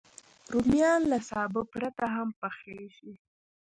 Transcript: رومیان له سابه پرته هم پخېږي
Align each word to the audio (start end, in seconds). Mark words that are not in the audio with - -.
رومیان 0.53 1.01
له 1.11 1.17
سابه 1.29 1.61
پرته 1.71 2.05
هم 2.15 2.29
پخېږي 2.41 3.13